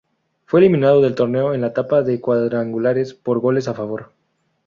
Fue 0.47 0.59
eliminado 0.61 0.99
del 0.99 1.13
torneo 1.13 1.53
en 1.53 1.61
la 1.61 1.67
etapa 1.67 2.01
de 2.01 2.19
cuadrangulares 2.19 3.13
por 3.13 3.37
goles 3.39 3.67
a 3.67 3.75
favor. 3.75 4.11